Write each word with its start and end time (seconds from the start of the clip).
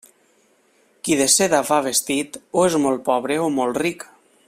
Qui 1.09 1.17
de 1.19 1.27
seda 1.35 1.59
va 1.69 1.79
vestit, 1.89 2.43
o 2.63 2.67
és 2.71 2.79
molt 2.87 3.05
pobre 3.11 3.39
o 3.47 3.53
molt 3.61 3.83
ric. 3.89 4.09